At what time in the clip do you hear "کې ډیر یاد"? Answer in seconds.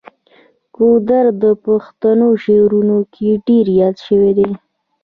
3.13-3.95